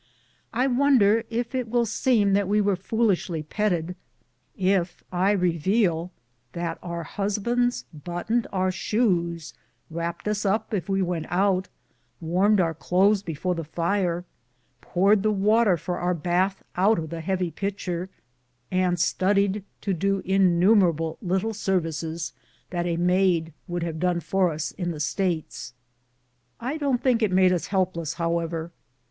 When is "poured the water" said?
14.81-15.77